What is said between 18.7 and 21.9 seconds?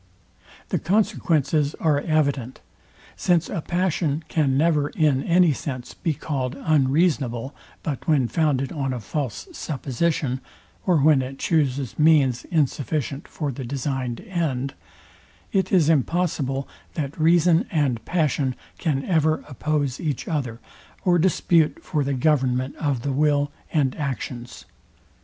can ever oppose each other, or dispute